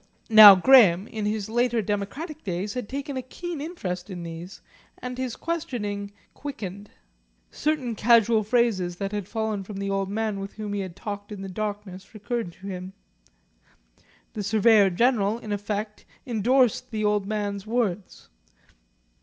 [0.31, 4.59] Now, Graham, in his later democratic days, had taken a keen interest in these
[4.97, 6.89] and his questioning quickened.
[7.51, 11.31] Certain casual phrases that had fallen from the old man with whom he had talked
[11.31, 12.93] in the darkness recurred to him.
[14.33, 18.29] The Surveyor General, in effect, endorsed the old man's words.